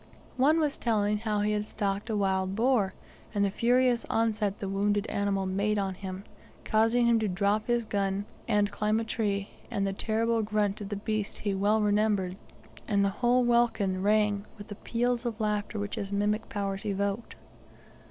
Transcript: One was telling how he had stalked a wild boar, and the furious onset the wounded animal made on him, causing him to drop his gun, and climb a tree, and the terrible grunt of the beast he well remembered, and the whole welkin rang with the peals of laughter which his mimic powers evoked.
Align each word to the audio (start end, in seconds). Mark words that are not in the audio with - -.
One 0.37 0.59
was 0.59 0.77
telling 0.77 1.19
how 1.19 1.41
he 1.41 1.51
had 1.51 1.67
stalked 1.67 2.09
a 2.09 2.17
wild 2.17 2.55
boar, 2.55 2.91
and 3.35 3.45
the 3.45 3.51
furious 3.51 4.03
onset 4.09 4.57
the 4.57 4.67
wounded 4.67 5.05
animal 5.05 5.45
made 5.45 5.77
on 5.77 5.93
him, 5.93 6.23
causing 6.65 7.05
him 7.05 7.19
to 7.19 7.27
drop 7.27 7.67
his 7.67 7.85
gun, 7.85 8.25
and 8.47 8.71
climb 8.71 8.99
a 8.99 9.03
tree, 9.03 9.49
and 9.69 9.85
the 9.85 9.93
terrible 9.93 10.41
grunt 10.41 10.81
of 10.81 10.89
the 10.89 10.95
beast 10.95 11.37
he 11.37 11.53
well 11.53 11.83
remembered, 11.83 12.35
and 12.87 13.05
the 13.05 13.09
whole 13.21 13.43
welkin 13.43 14.01
rang 14.01 14.45
with 14.57 14.69
the 14.69 14.73
peals 14.75 15.23
of 15.23 15.39
laughter 15.39 15.77
which 15.77 15.93
his 15.93 16.11
mimic 16.11 16.49
powers 16.49 16.83
evoked. 16.83 17.35